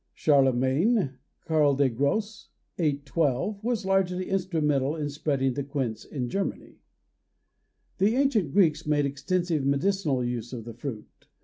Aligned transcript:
Charlemagne, 0.15 1.19
Karl 1.45 1.75
der 1.75 1.89
Grosse 1.89 2.49
812, 2.79 3.63
was 3.63 3.85
largely 3.85 4.31
instrumental 4.31 4.95
in 4.95 5.11
spreading 5.11 5.53
the 5.53 5.63
quince 5.63 6.05
in 6.05 6.27
Germany. 6.27 6.79
The 7.99 8.15
ancient 8.15 8.51
Greeks 8.51 8.87
made 8.87 9.05
extensive 9.05 9.63
medicinal 9.63 10.25
use 10.25 10.53
of 10.53 10.65
the 10.65 10.73
fruit. 10.73 11.27